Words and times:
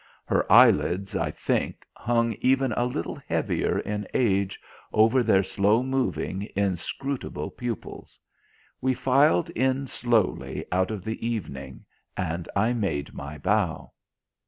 Her 0.25 0.51
eye 0.51 0.71
lids, 0.71 1.15
I 1.15 1.29
think, 1.29 1.85
hung 1.95 2.33
even 2.41 2.71
a 2.71 2.85
little 2.85 3.17
heavier 3.27 3.77
in 3.77 4.07
age 4.15 4.59
over 4.91 5.21
their 5.21 5.43
slow 5.43 5.83
moving 5.83 6.49
inscrutable 6.55 7.51
pupils. 7.51 8.17
We 8.81 8.95
filed 8.95 9.51
in 9.51 9.85
softly 9.85 10.65
out 10.71 10.89
of 10.89 11.03
the 11.03 11.23
evening, 11.23 11.85
and 12.17 12.49
I 12.55 12.73
made 12.73 13.13
my 13.13 13.37
bow. 13.37 13.91